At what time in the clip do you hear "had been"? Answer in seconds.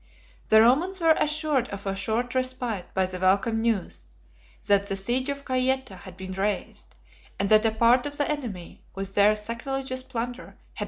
5.95-6.31